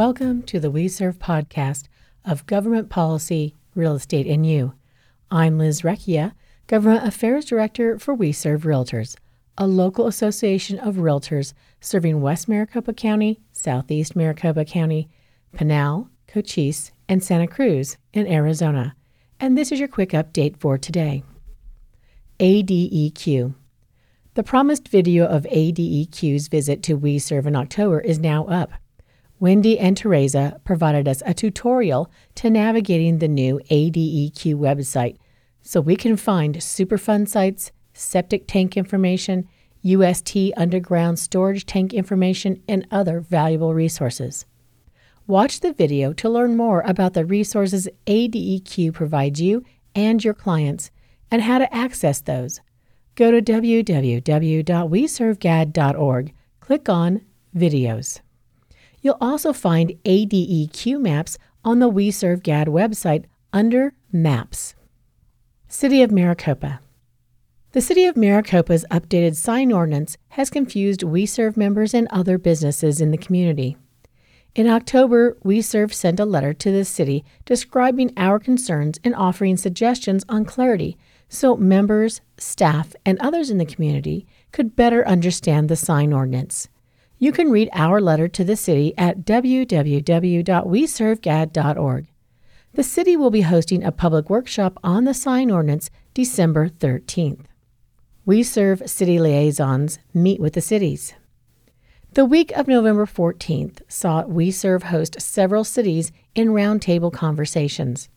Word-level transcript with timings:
Welcome 0.00 0.44
to 0.44 0.58
the 0.58 0.70
We 0.70 0.88
Serve 0.88 1.18
podcast 1.18 1.86
of 2.24 2.46
Government 2.46 2.88
Policy, 2.88 3.54
Real 3.74 3.96
Estate, 3.96 4.26
and 4.26 4.46
You. 4.46 4.72
I'm 5.30 5.58
Liz 5.58 5.82
Recchia, 5.82 6.32
Government 6.68 7.06
Affairs 7.06 7.44
Director 7.44 7.98
for 7.98 8.14
We 8.14 8.32
Serve 8.32 8.62
Realtors, 8.62 9.16
a 9.58 9.66
local 9.66 10.06
association 10.06 10.78
of 10.78 10.94
realtors 10.94 11.52
serving 11.82 12.22
West 12.22 12.48
Maricopa 12.48 12.94
County, 12.94 13.42
Southeast 13.52 14.16
Maricopa 14.16 14.64
County, 14.64 15.10
Pinal, 15.52 16.08
Cochise, 16.26 16.92
and 17.06 17.22
Santa 17.22 17.46
Cruz 17.46 17.98
in 18.14 18.26
Arizona. 18.26 18.96
And 19.38 19.58
this 19.58 19.70
is 19.70 19.80
your 19.80 19.88
quick 19.88 20.12
update 20.12 20.56
for 20.56 20.78
today. 20.78 21.24
ADEQ. 22.38 23.54
The 24.32 24.42
promised 24.42 24.88
video 24.88 25.26
of 25.26 25.42
ADEQ's 25.42 26.48
visit 26.48 26.82
to 26.84 26.94
We 26.94 27.18
Serve 27.18 27.46
in 27.46 27.54
October 27.54 28.00
is 28.00 28.18
now 28.18 28.46
up. 28.46 28.72
Wendy 29.40 29.76
and 29.78 29.96
Terza 29.96 30.60
provided 30.64 31.08
us 31.08 31.22
a 31.24 31.32
tutorial 31.32 32.10
to 32.34 32.50
navigating 32.50 33.18
the 33.18 33.28
new 33.28 33.58
ADEQ 33.70 34.54
website 34.54 35.16
so 35.62 35.80
we 35.80 35.96
can 35.96 36.18
find 36.18 36.56
Superfund 36.56 37.28
sites, 37.28 37.72
septic 37.94 38.46
tank 38.46 38.76
information, 38.76 39.48
UST 39.82 40.36
underground 40.58 41.18
storage 41.18 41.64
tank 41.64 41.94
information, 41.94 42.62
and 42.68 42.86
other 42.90 43.18
valuable 43.18 43.72
resources. 43.72 44.44
Watch 45.26 45.60
the 45.60 45.72
video 45.72 46.12
to 46.12 46.28
learn 46.28 46.54
more 46.54 46.82
about 46.82 47.14
the 47.14 47.24
resources 47.24 47.88
ADEQ 48.06 48.92
provides 48.92 49.40
you 49.40 49.64
and 49.94 50.22
your 50.22 50.34
clients 50.34 50.90
and 51.30 51.40
how 51.40 51.56
to 51.58 51.74
access 51.74 52.20
those. 52.20 52.60
Go 53.14 53.30
to 53.30 53.40
www.weservgad.org, 53.40 56.34
click 56.60 56.88
on 56.90 57.22
Videos. 57.56 58.20
You'll 59.02 59.16
also 59.20 59.52
find 59.52 59.92
ADEQ 60.04 61.00
maps 61.00 61.38
on 61.64 61.78
the 61.78 61.88
We 61.88 62.10
Serve 62.10 62.42
GAD 62.42 62.68
website 62.68 63.24
under 63.52 63.94
Maps. 64.12 64.74
City 65.68 66.02
of 66.02 66.10
Maricopa. 66.10 66.80
The 67.72 67.80
City 67.80 68.04
of 68.04 68.16
Maricopa's 68.16 68.84
updated 68.90 69.36
sign 69.36 69.72
ordinance 69.72 70.18
has 70.30 70.50
confused 70.50 71.02
We 71.02 71.24
Serve 71.24 71.56
members 71.56 71.94
and 71.94 72.08
other 72.10 72.36
businesses 72.36 73.00
in 73.00 73.10
the 73.10 73.16
community. 73.16 73.76
In 74.54 74.66
October, 74.66 75.38
We 75.42 75.62
Serve 75.62 75.94
sent 75.94 76.20
a 76.20 76.24
letter 76.24 76.52
to 76.52 76.70
the 76.70 76.84
city 76.84 77.24
describing 77.44 78.12
our 78.16 78.38
concerns 78.38 78.98
and 79.04 79.14
offering 79.14 79.56
suggestions 79.56 80.24
on 80.28 80.44
clarity 80.44 80.98
so 81.28 81.56
members, 81.56 82.20
staff, 82.36 82.94
and 83.06 83.18
others 83.20 83.50
in 83.50 83.58
the 83.58 83.64
community 83.64 84.26
could 84.50 84.74
better 84.74 85.06
understand 85.06 85.68
the 85.68 85.76
sign 85.76 86.12
ordinance. 86.12 86.68
You 87.22 87.32
can 87.32 87.50
read 87.50 87.68
our 87.74 88.00
letter 88.00 88.28
to 88.28 88.44
the 88.44 88.56
city 88.56 88.94
at 88.96 89.26
www.weservgad.org. 89.26 92.06
The 92.72 92.82
city 92.82 93.14
will 93.14 93.30
be 93.30 93.42
hosting 93.42 93.84
a 93.84 93.92
public 93.92 94.30
workshop 94.30 94.80
on 94.82 95.04
the 95.04 95.12
sign 95.12 95.50
ordinance 95.50 95.90
December 96.14 96.70
13th. 96.70 97.44
We 98.24 98.42
serve 98.42 98.88
city 98.88 99.18
liaisons 99.18 99.98
meet 100.14 100.40
with 100.40 100.54
the 100.54 100.62
cities. 100.62 101.12
The 102.14 102.24
week 102.24 102.52
of 102.52 102.66
November 102.66 103.04
14th 103.04 103.82
saw 103.86 104.24
We 104.24 104.50
Serve 104.50 104.84
host 104.84 105.20
several 105.20 105.64
cities 105.64 106.12
in 106.34 106.48
roundtable 106.48 107.12
conversations. 107.12 108.08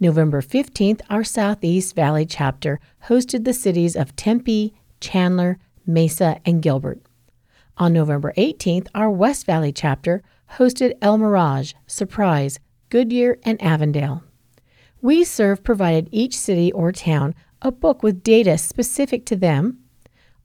November 0.00 0.42
15th, 0.42 1.02
our 1.08 1.22
Southeast 1.22 1.94
Valley 1.94 2.26
chapter 2.26 2.80
hosted 3.04 3.44
the 3.44 3.54
cities 3.54 3.94
of 3.94 4.16
Tempe, 4.16 4.74
Chandler, 4.98 5.60
Mesa, 5.86 6.40
and 6.44 6.60
Gilbert. 6.60 7.00
On 7.76 7.92
November 7.92 8.32
18th, 8.36 8.86
our 8.94 9.10
West 9.10 9.46
Valley 9.46 9.72
chapter 9.72 10.22
hosted 10.52 10.92
El 11.02 11.18
Mirage, 11.18 11.72
Surprise, 11.88 12.60
Goodyear, 12.88 13.38
and 13.42 13.60
Avondale. 13.60 14.22
We 15.02 15.24
Serve 15.24 15.64
provided 15.64 16.08
each 16.12 16.38
city 16.38 16.70
or 16.70 16.92
town 16.92 17.34
a 17.62 17.72
book 17.72 18.02
with 18.02 18.22
data 18.22 18.58
specific 18.58 19.26
to 19.26 19.36
them, 19.36 19.80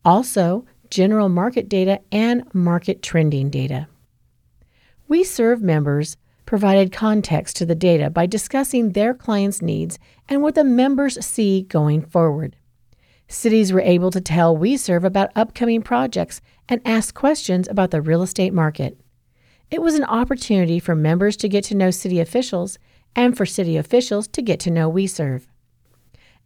also 0.04 0.66
general 0.90 1.30
market 1.30 1.70
data 1.70 2.00
and 2.12 2.44
market 2.52 3.04
trending 3.04 3.52
data. 3.52 3.88
We 5.08 5.24
Serve 5.24 5.62
members 5.62 6.18
provided 6.48 6.92
context 6.92 7.58
to 7.58 7.66
the 7.66 7.76
data 7.76 8.10
by 8.10 8.26
discussing 8.26 8.94
their 8.94 9.14
clients' 9.14 9.62
needs 9.62 10.00
and 10.28 10.42
what 10.42 10.56
the 10.56 10.64
members 10.64 11.24
see 11.24 11.62
going 11.62 12.02
forward. 12.02 12.56
Cities 13.28 13.72
were 13.72 13.82
able 13.82 14.10
to 14.10 14.20
tell 14.20 14.58
We 14.58 14.76
Serve 14.76 15.04
about 15.04 15.30
upcoming 15.36 15.84
projects 15.84 16.42
and 16.70 16.80
ask 16.86 17.14
questions 17.14 17.68
about 17.68 17.92
the 17.92 18.02
real 18.02 18.22
estate 18.22 18.54
market. 18.54 18.98
It 19.70 19.82
was 19.82 19.96
an 19.96 20.06
opportunity 20.06 20.80
for 20.80 20.96
members 20.96 21.36
to 21.38 21.50
get 21.50 21.64
to 21.66 21.76
know 21.76 21.92
city 21.92 22.20
officials 22.20 22.80
and 23.16 23.36
for 23.36 23.46
city 23.46 23.76
officials 23.76 24.28
to 24.30 24.42
get 24.42 24.60
to 24.62 24.72
know 24.72 24.88
We 24.88 25.08
Serve. 25.08 25.48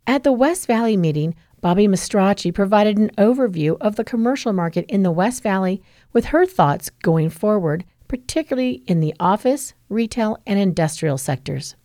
At 0.08 0.24
the 0.24 0.32
West 0.32 0.66
Valley 0.66 0.98
meeting, 0.98 1.36
Bobby 1.62 1.88
Mastracci 1.88 2.54
provided 2.54 2.98
an 2.98 3.12
overview 3.18 3.78
of 3.80 3.96
the 3.96 4.04
commercial 4.04 4.52
market 4.52 4.86
in 4.90 5.04
the 5.04 5.12
West 5.12 5.44
Valley 5.44 5.82
with 6.12 6.26
her 6.26 6.46
thoughts 6.46 6.90
going 6.90 7.30
forward, 7.30 7.86
particularly 8.10 8.84
in 8.88 9.00
the 9.00 9.14
office, 9.20 9.74
retail, 9.88 10.38
and 10.46 10.60
industrial 10.60 11.18
sectors. 11.18 11.76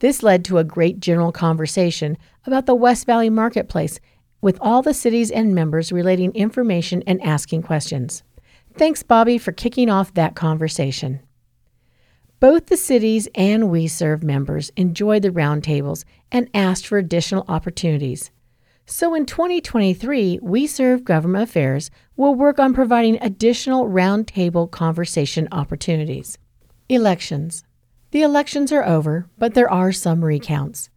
This 0.00 0.22
led 0.22 0.44
to 0.44 0.58
a 0.58 0.64
great 0.64 1.00
general 1.00 1.32
conversation 1.32 2.18
about 2.44 2.66
the 2.66 2.74
West 2.74 3.06
Valley 3.06 3.30
marketplace 3.30 3.98
with 4.40 4.58
all 4.60 4.82
the 4.82 4.94
cities 4.94 5.30
and 5.30 5.54
members 5.54 5.92
relating 5.92 6.34
information 6.34 7.02
and 7.06 7.22
asking 7.22 7.62
questions. 7.62 8.22
Thanks, 8.74 9.02
Bobby, 9.02 9.38
for 9.38 9.52
kicking 9.52 9.90
off 9.90 10.14
that 10.14 10.36
conversation. 10.36 11.20
Both 12.40 12.66
the 12.66 12.76
cities 12.76 13.28
and 13.34 13.68
We 13.68 13.88
Serve 13.88 14.22
members 14.22 14.70
enjoyed 14.76 15.22
the 15.22 15.30
roundtables 15.30 16.04
and 16.30 16.48
asked 16.54 16.86
for 16.86 16.96
additional 16.96 17.44
opportunities. 17.48 18.30
So 18.86 19.14
in 19.14 19.26
2023, 19.26 20.38
We 20.40 20.66
Serve 20.68 21.04
Government 21.04 21.50
Affairs 21.50 21.90
will 22.16 22.36
work 22.36 22.60
on 22.60 22.72
providing 22.72 23.18
additional 23.20 23.86
roundtable 23.86 24.70
conversation 24.70 25.48
opportunities. 25.50 26.38
Elections. 26.88 27.64
The 28.12 28.22
elections 28.22 28.72
are 28.72 28.86
over, 28.86 29.26
but 29.36 29.54
there 29.54 29.70
are 29.70 29.92
some 29.92 30.24
recounts. 30.24 30.90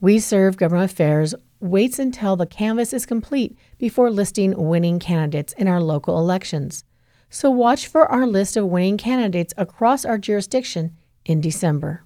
We 0.00 0.18
Serve 0.18 0.56
Government 0.56 0.90
Affairs 0.90 1.34
waits 1.60 1.98
until 1.98 2.36
the 2.36 2.46
canvass 2.46 2.92
is 2.92 3.06
complete 3.06 3.56
before 3.78 4.10
listing 4.10 4.54
winning 4.56 4.98
candidates 4.98 5.52
in 5.54 5.68
our 5.68 5.80
local 5.80 6.18
elections. 6.18 6.84
So 7.30 7.50
watch 7.50 7.86
for 7.86 8.06
our 8.06 8.26
list 8.26 8.56
of 8.56 8.66
winning 8.66 8.98
candidates 8.98 9.54
across 9.56 10.04
our 10.04 10.18
jurisdiction 10.18 10.96
in 11.24 11.40
December. 11.40 12.04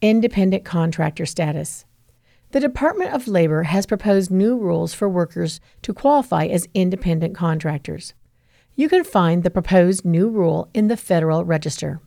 Independent 0.00 0.64
contractor 0.64 1.26
status. 1.26 1.84
The 2.50 2.60
Department 2.60 3.12
of 3.12 3.28
Labor 3.28 3.64
has 3.64 3.84
proposed 3.84 4.30
new 4.30 4.56
rules 4.56 4.94
for 4.94 5.08
workers 5.08 5.60
to 5.82 5.92
qualify 5.92 6.46
as 6.46 6.66
independent 6.72 7.34
contractors. 7.34 8.14
You 8.74 8.88
can 8.88 9.04
find 9.04 9.42
the 9.42 9.50
proposed 9.50 10.04
new 10.04 10.30
rule 10.30 10.70
in 10.72 10.88
the 10.88 10.96
Federal 10.96 11.44
Register. 11.44 12.00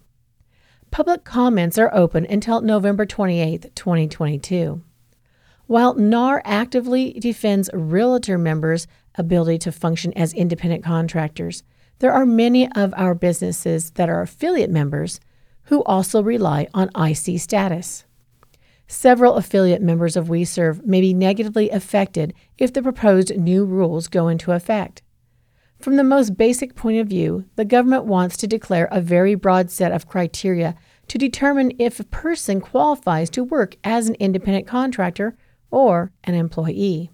Public 0.90 1.24
comments 1.24 1.78
are 1.78 1.94
open 1.94 2.26
until 2.30 2.62
November 2.62 3.06
28, 3.06 3.76
2022. 3.76 4.82
While 5.72 5.94
NAR 5.94 6.42
actively 6.44 7.14
defends 7.14 7.70
realtor 7.74 8.38
members' 8.38 8.88
ability 9.16 9.60
to 9.60 9.72
function 9.72 10.12
as 10.18 10.34
independent 10.34 10.84
contractors, 10.84 11.64
there 12.00 12.12
are 12.12 12.26
many 12.26 12.70
of 12.74 12.94
our 12.98 13.16
businesses 13.16 13.92
that 13.92 14.10
are 14.10 14.22
affiliate 14.22 14.70
members 14.70 15.22
who 15.68 15.82
also 15.84 16.22
rely 16.22 16.68
on 16.74 16.90
IC 16.94 17.40
status. 17.40 18.04
Several 18.90 19.36
affiliate 19.36 19.82
members 19.82 20.18
of 20.18 20.28
We 20.28 20.44
Serve 20.44 20.86
may 20.86 21.00
be 21.00 21.14
negatively 21.14 21.70
affected 21.70 22.34
if 22.58 22.74
the 22.74 22.84
proposed 22.84 23.38
new 23.38 23.64
rules 23.64 24.10
go 24.10 24.28
into 24.28 24.52
effect. 24.52 25.02
From 25.80 25.96
the 25.96 26.04
most 26.04 26.36
basic 26.36 26.76
point 26.76 27.00
of 27.00 27.08
view, 27.08 27.46
the 27.56 27.64
government 27.64 28.04
wants 28.04 28.36
to 28.36 28.46
declare 28.46 28.90
a 28.92 29.00
very 29.00 29.36
broad 29.36 29.72
set 29.72 29.94
of 29.94 30.06
criteria 30.06 30.76
to 31.08 31.18
determine 31.18 31.72
if 31.80 31.98
a 31.98 32.04
person 32.04 32.60
qualifies 32.60 33.30
to 33.30 33.46
work 33.46 33.78
as 33.86 34.10
an 34.10 34.16
independent 34.16 34.68
contractor 34.68 35.38
or 35.72 36.12
an 36.24 36.36
employee. 36.36 37.10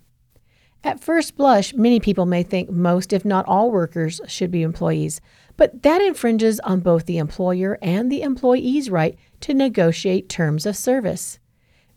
At 0.83 1.03
first 1.03 1.35
blush, 1.35 1.73
many 1.73 1.99
people 1.99 2.25
may 2.25 2.43
think 2.43 2.69
most, 2.69 3.11
if 3.13 3.25
not 3.25 3.45
all, 3.47 3.71
workers 3.71 4.21
should 4.27 4.51
be 4.51 4.61
employees, 4.61 5.21
but 5.55 5.83
that 5.83 6.01
infringes 6.01 6.59
on 6.61 6.81
both 6.81 7.05
the 7.05 7.17
employer 7.17 7.77
and 7.81 8.11
the 8.11 8.21
employee's 8.21 8.89
right 8.89 9.17
to 9.41 9.53
negotiate 9.53 10.29
terms 10.29 10.65
of 10.65 10.75
service. 10.75 11.39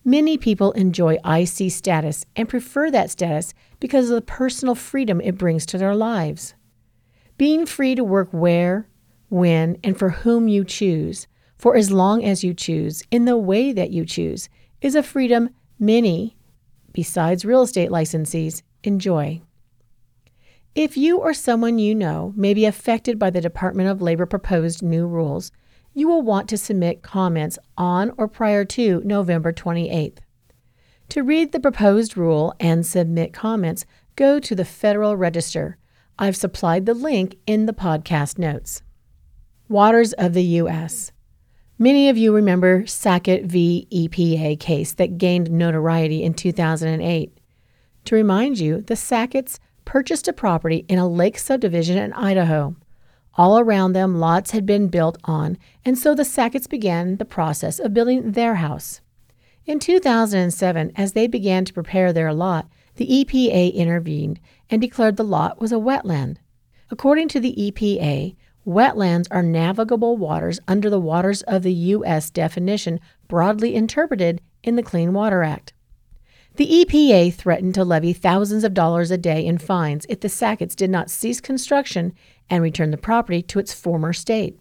Many 0.05 0.39
people 0.39 0.73
enjoy 0.73 1.19
IC 1.25 1.71
status 1.71 2.25
and 2.35 2.49
prefer 2.49 2.91
that 2.91 3.11
status 3.11 3.53
because 3.81 4.09
of 4.09 4.15
the 4.15 4.23
personal 4.23 4.75
freedom 4.75 5.21
it 5.21 5.37
brings 5.37 5.67
to 5.67 5.79
their 5.79 5.95
lives. 5.95 6.55
Being 7.37 7.67
free 7.67 7.95
to 7.95 8.03
work 8.03 8.29
where, 8.33 8.89
when, 9.29 9.77
and 9.85 9.99
for 9.99 10.11
whom 10.11 10.49
you 10.49 10.65
choose, 10.65 11.27
for 11.59 11.77
as 11.77 11.93
long 11.93 12.25
as 12.25 12.43
you 12.43 12.55
choose, 12.55 13.03
in 13.11 13.27
the 13.27 13.37
way 13.37 13.73
that 13.73 13.91
you 13.91 14.07
choose, 14.07 14.49
is 14.81 14.95
a 14.95 15.03
freedom 15.03 15.51
many, 15.79 16.37
besides 16.93 17.45
real 17.45 17.63
estate 17.63 17.91
licensees, 17.91 18.63
enjoy. 18.83 19.43
If 20.75 20.97
you 20.97 21.19
or 21.19 21.35
someone 21.35 21.79
you 21.79 21.95
know 21.95 22.33
may 22.37 22.55
be 22.55 22.65
affected 22.65 23.19
by 23.19 23.31
the 23.31 23.41
Department 23.41 23.89
of 23.89 24.01
Labor 24.01 24.27
proposed 24.27 24.83
new 24.83 25.07
rules, 25.07 25.51
you 25.93 26.07
will 26.07 26.23
want 26.23 26.49
to 26.49 26.57
submit 26.57 27.03
comments 27.03 27.59
on 27.77 28.13
or 28.17 28.29
prior 28.29 28.65
to 28.65 29.03
November 29.05 29.53
28th. 29.53 30.19
To 31.11 31.23
read 31.25 31.51
the 31.51 31.59
proposed 31.59 32.17
rule 32.17 32.55
and 32.61 32.87
submit 32.87 33.33
comments, 33.33 33.85
go 34.15 34.39
to 34.39 34.55
the 34.55 34.65
Federal 34.65 35.17
Register. 35.17 35.77
I've 36.19 36.37
supplied 36.37 36.87
the 36.87 36.95
link 36.95 37.37
in 37.47 37.67
the 37.67 37.73
podcast 37.73 38.39
notes. 38.39 38.83
Waters 39.69 40.13
of 40.13 40.35
the 40.35 40.45
U.S. 40.45 41.11
Many 41.83 42.11
of 42.11 42.19
you 42.19 42.35
remember 42.35 42.87
Sackett 42.87 43.47
v. 43.47 43.89
EPA 43.91 44.61
case 44.61 44.93
that 44.93 45.17
gained 45.17 45.51
notoriety 45.51 46.23
in 46.23 46.35
2008. 46.35 47.39
To 48.05 48.15
remind 48.15 48.59
you, 48.59 48.83
the 48.83 48.93
Sacketts 48.93 49.59
purchased 49.87 50.29
a 50.29 50.35
property 50.35 50.85
in 50.89 50.99
a 50.99 51.09
lake 51.09 51.39
subdivision 51.39 51.97
in 51.97 52.13
Idaho. 52.13 52.77
All 53.37 53.59
around 53.59 53.95
them, 53.95 54.21
lots 54.21 54.51
had 54.51 54.67
been 54.67 54.89
built 54.89 55.17
on, 55.25 55.57
and 55.83 55.97
so 55.97 56.15
the 56.15 56.23
Sacketts 56.23 56.69
began 56.69 57.17
the 57.17 57.25
process 57.25 57.79
of 57.79 57.95
building 57.95 58.33
their 58.33 58.57
house. 58.57 59.01
In 59.65 59.79
2007, 59.79 60.93
as 60.97 61.15
they 61.15 61.27
began 61.27 61.65
to 61.65 61.73
prepare 61.73 62.13
their 62.13 62.35
lot, 62.35 62.69
the 62.97 63.07
EPA 63.07 63.73
intervened 63.73 64.39
and 64.69 64.83
declared 64.83 65.17
the 65.17 65.25
lot 65.25 65.63
was 65.63 65.73
a 65.73 65.77
wetland. 65.77 66.37
According 66.91 67.29
to 67.29 67.41
the 67.41 67.55
EPA, 67.55 68.37
wetlands 68.67 69.27
are 69.31 69.43
navigable 69.43 70.17
waters 70.17 70.61
under 70.69 70.91
the 70.91 71.01
Waters 71.01 71.43
of 71.43 71.63
the 71.63 71.73
U.S. 71.73 72.31
definition 72.31 73.01
broadly 73.29 73.75
interpreted 73.75 74.41
in 74.63 74.77
the 74.77 74.83
Clean 74.83 75.13
Water 75.13 75.43
Act. 75.43 75.73
The 76.57 76.85
EPA 76.85 77.33
threatened 77.35 77.75
to 77.75 77.85
levy 77.85 78.13
thousands 78.13 78.65
of 78.65 78.75
dollars 78.75 79.11
a 79.11 79.17
day 79.17 79.45
in 79.45 79.59
fines 79.59 80.05
if 80.09 80.21
the 80.21 80.29
Sacketts 80.29 80.75
did 80.75 80.91
not 80.91 81.11
cease 81.11 81.41
construction 81.41 82.13
and 82.51 82.63
return 82.63 82.91
the 82.91 82.99
property 82.99 83.41
to 83.43 83.59
its 83.59 83.73
former 83.73 84.13
state. 84.13 84.59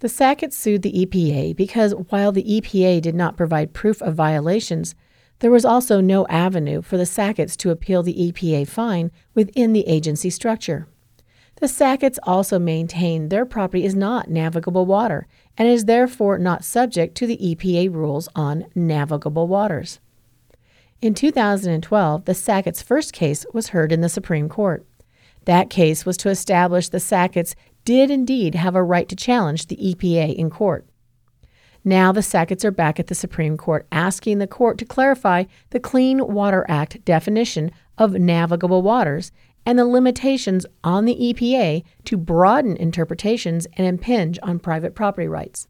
The 0.00 0.08
Sacketts 0.08 0.54
sued 0.54 0.82
the 0.82 1.06
EPA 1.06 1.54
because 1.56 1.94
while 2.08 2.32
the 2.32 2.42
EPA 2.42 3.00
did 3.02 3.14
not 3.14 3.36
provide 3.36 3.72
proof 3.72 4.02
of 4.02 4.14
violations, 4.14 4.94
there 5.38 5.50
was 5.50 5.64
also 5.64 6.00
no 6.00 6.26
avenue 6.28 6.82
for 6.82 6.96
the 6.96 7.04
Sacketts 7.04 7.56
to 7.58 7.70
appeal 7.70 8.02
the 8.02 8.14
EPA 8.14 8.66
fine 8.66 9.10
within 9.34 9.72
the 9.72 9.86
agency 9.86 10.30
structure. 10.30 10.88
The 11.56 11.66
Sacketts 11.66 12.18
also 12.24 12.58
maintain 12.58 13.28
their 13.28 13.46
property 13.46 13.84
is 13.84 13.94
not 13.94 14.28
navigable 14.28 14.84
water 14.84 15.26
and 15.56 15.66
is 15.66 15.86
therefore 15.86 16.38
not 16.38 16.64
subject 16.64 17.14
to 17.16 17.26
the 17.26 17.38
EPA 17.38 17.92
rules 17.94 18.28
on 18.34 18.66
navigable 18.74 19.48
waters. 19.48 19.98
In 21.00 21.14
2012, 21.14 22.24
the 22.26 22.32
Sacketts' 22.32 22.82
first 22.82 23.12
case 23.12 23.46
was 23.54 23.68
heard 23.68 23.90
in 23.90 24.02
the 24.02 24.08
Supreme 24.08 24.48
Court. 24.48 24.86
That 25.46 25.70
case 25.70 26.04
was 26.04 26.16
to 26.18 26.28
establish 26.28 26.88
the 26.88 26.98
Sacketts 26.98 27.54
did 27.84 28.10
indeed 28.10 28.54
have 28.54 28.74
a 28.74 28.82
right 28.82 29.08
to 29.08 29.16
challenge 29.16 29.66
the 29.66 29.76
EPA 29.76 30.34
in 30.34 30.50
court. 30.50 30.86
Now 31.84 32.10
the 32.12 32.20
Sacketts 32.20 32.64
are 32.64 32.72
back 32.72 32.98
at 32.98 33.06
the 33.06 33.14
Supreme 33.14 33.56
Court 33.56 33.86
asking 33.92 34.38
the 34.38 34.48
court 34.48 34.76
to 34.78 34.84
clarify 34.84 35.44
the 35.70 35.80
Clean 35.80 36.18
Water 36.26 36.66
Act 36.68 37.04
definition 37.04 37.70
of 37.96 38.14
navigable 38.14 38.82
waters 38.82 39.30
and 39.66 39.76
the 39.76 39.84
limitations 39.84 40.64
on 40.84 41.04
the 41.04 41.16
EPA 41.16 41.82
to 42.04 42.16
broaden 42.16 42.76
interpretations 42.76 43.66
and 43.76 43.86
impinge 43.86 44.38
on 44.44 44.60
private 44.60 44.94
property 44.94 45.26
rights. 45.26 45.66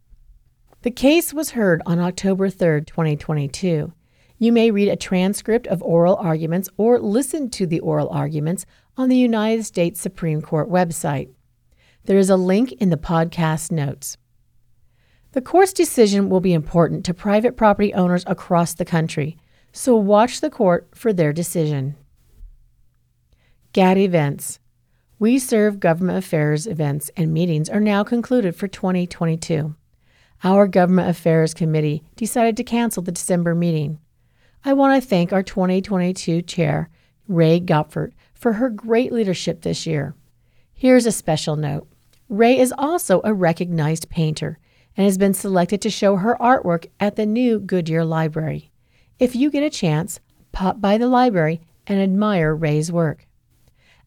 The 0.83 0.91
case 0.91 1.33
was 1.33 1.51
heard 1.51 1.83
on 1.87 1.99
October 1.99 2.51
3, 2.51 2.83
2022. 2.83 3.93
You 4.39 4.53
may 4.53 4.71
read 4.71 4.89
a 4.89 4.97
transcript 4.97 5.67
of 5.67 5.83
oral 5.83 6.17
arguments 6.17 6.69
or 6.77 7.01
listen 7.01 7.49
to 7.51 7.67
the 7.67 7.81
oral 7.81 8.11
arguments 8.11 8.67
on 8.99 9.09
the 9.09 9.17
United 9.17 9.65
States 9.65 9.99
Supreme 9.99 10.43
Court 10.43 10.69
website. 10.69 11.31
There 12.05 12.19
is 12.19 12.31
a 12.31 12.37
link 12.37 12.73
in 12.73 12.91
the 12.91 12.99
podcast 12.99 13.73
notes. 13.73 14.19
The 15.33 15.41
court's 15.41 15.73
decision 15.73 16.29
will 16.29 16.41
be 16.41 16.53
important 16.53 17.05
to 17.07 17.15
private 17.15 17.57
property 17.57 17.93
owners 17.95 18.25
across 18.27 18.75
the 18.75 18.85
country, 18.85 19.39
so 19.73 19.97
watch 19.97 20.41
the 20.41 20.51
court 20.51 20.89
for 20.95 21.13
their 21.13 21.33
decision. 21.33 21.97
GAD 23.77 23.99
events. 23.99 24.59
We 25.19 25.39
serve 25.39 25.81
government 25.81 26.17
affairs 26.17 26.67
events 26.67 27.11
and 27.15 27.35
meetings 27.35 27.69
are 27.69 27.79
now 27.79 28.05
concluded 28.05 28.57
for 28.57 28.69
2022. 28.69 29.75
Our 30.43 30.67
Government 30.67 31.11
Affairs 31.11 31.53
Committee 31.53 32.03
decided 32.17 32.57
to 32.57 32.65
cancel 32.65 33.03
the 33.03 33.13
December 33.13 33.55
meeting. 33.55 33.99
I 34.65 34.73
want 34.73 35.03
to 35.03 35.07
thank 35.07 35.31
our 35.31 35.43
2022 35.43 36.41
chair, 36.41 36.89
Ray 37.29 37.61
Gopfert, 37.61 38.13
for 38.33 38.55
her 38.55 38.71
great 38.71 39.13
leadership 39.13 39.61
this 39.61 39.87
year. 39.87 40.15
Here's 40.73 41.05
a 41.05 41.13
special 41.13 41.57
note 41.57 41.87
Ray 42.31 42.59
is 42.59 42.73
also 42.79 43.21
a 43.25 43.35
recognized 43.35 44.09
painter 44.09 44.59
and 44.97 45.05
has 45.05 45.19
been 45.19 45.35
selected 45.35 45.83
to 45.83 45.91
show 45.91 46.17
her 46.17 46.39
artwork 46.41 46.87
at 46.99 47.17
the 47.17 47.27
new 47.27 47.59
Goodyear 47.59 48.07
Library. 48.07 48.71
If 49.19 49.37
you 49.37 49.51
get 49.51 49.63
a 49.63 49.69
chance, 49.69 50.19
pop 50.53 50.81
by 50.81 50.97
the 50.97 51.09
library 51.09 51.61
and 51.87 52.01
admire 52.01 52.55
Ray's 52.55 52.91
work. 52.91 53.27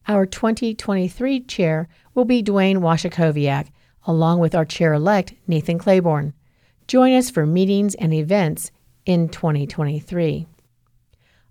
Our 0.08 0.26
2023 0.26 1.40
chair 1.40 1.88
will 2.14 2.24
be 2.24 2.42
Dwayne 2.42 2.78
Washakoviak, 2.78 3.68
along 4.06 4.40
with 4.40 4.54
our 4.54 4.64
chair 4.64 4.92
elect, 4.92 5.34
Nathan 5.46 5.78
Claiborne. 5.78 6.32
Join 6.88 7.12
us 7.12 7.30
for 7.30 7.46
meetings 7.46 7.94
and 7.94 8.12
events 8.12 8.72
in 9.06 9.28
2023. 9.28 10.46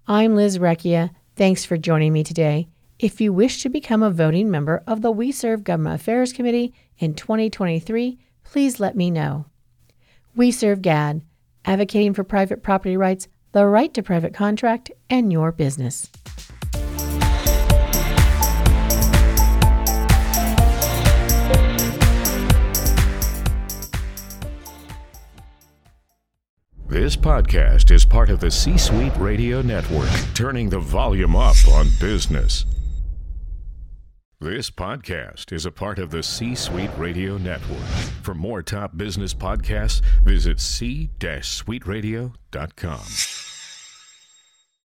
I'm 0.07 0.35
Liz 0.35 0.57
Recchia. 0.57 1.11
Thanks 1.35 1.63
for 1.63 1.77
joining 1.77 2.11
me 2.11 2.23
today. 2.23 2.67
If 2.97 3.21
you 3.21 3.31
wish 3.31 3.61
to 3.61 3.69
become 3.69 4.03
a 4.03 4.11
voting 4.11 4.51
member 4.51 4.83
of 4.85 5.01
the 5.01 5.11
We 5.11 5.31
Serve 5.31 5.63
Government 5.63 6.01
Affairs 6.01 6.33
Committee 6.33 6.73
in 6.97 7.13
2023, 7.13 8.19
please 8.43 8.79
let 8.79 8.95
me 8.95 9.09
know. 9.09 9.45
We 10.35 10.51
Serve 10.51 10.81
GAD, 10.81 11.21
advocating 11.63 12.13
for 12.13 12.23
private 12.23 12.61
property 12.63 12.97
rights, 12.97 13.27
the 13.51 13.65
right 13.67 13.93
to 13.93 14.03
private 14.03 14.33
contract, 14.33 14.91
and 15.09 15.31
your 15.31 15.51
business. 15.51 16.11
This 26.89 27.15
podcast 27.15 27.91
is 27.91 28.03
part 28.03 28.31
of 28.31 28.39
the 28.39 28.49
C 28.49 28.75
Suite 28.75 29.15
Radio 29.17 29.61
Network, 29.61 30.09
turning 30.33 30.71
the 30.71 30.79
volume 30.79 31.35
up 31.35 31.55
on 31.67 31.85
business. 31.99 32.65
This 34.39 34.71
podcast 34.71 35.53
is 35.53 35.67
a 35.67 35.71
part 35.71 35.99
of 35.99 36.09
the 36.09 36.23
C 36.23 36.55
Suite 36.55 36.89
Radio 36.97 37.37
Network. 37.37 37.85
For 38.23 38.33
more 38.33 38.63
top 38.63 38.97
business 38.97 39.35
podcasts, 39.35 40.01
visit 40.23 40.59
c-suiteradio.com. 40.59 43.48